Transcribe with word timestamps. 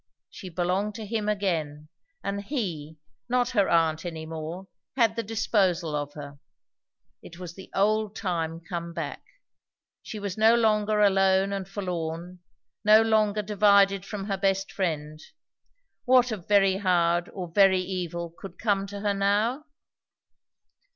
She 0.31 0.49
belonged 0.49 0.95
to 0.95 1.05
him 1.05 1.29
again, 1.29 1.87
and 2.23 2.41
he, 2.43 2.97
not 3.29 3.51
her 3.51 3.69
aunt 3.69 4.03
any 4.03 4.25
more, 4.25 4.67
had 4.97 5.15
the 5.15 5.21
disposal 5.21 5.95
of 5.95 6.13
her; 6.13 6.39
it 7.21 7.37
was 7.37 7.53
the 7.53 7.69
old 7.75 8.15
time 8.15 8.61
come 8.61 8.93
back. 8.95 9.21
She 10.01 10.17
was 10.17 10.39
no 10.39 10.55
longer 10.55 11.01
alone 11.01 11.53
and 11.53 11.67
forlorn; 11.67 12.39
no 12.83 13.03
longer 13.03 13.43
divided 13.43 14.03
from 14.03 14.25
her 14.25 14.37
best 14.37 14.71
friend; 14.71 15.19
what 16.05 16.31
of 16.31 16.47
very 16.47 16.77
hard 16.77 17.29
or 17.31 17.49
very 17.51 17.81
evil 17.81 18.33
could 18.35 18.57
come 18.57 18.87
to 18.87 19.01
her 19.01 19.13
now? 19.13 19.65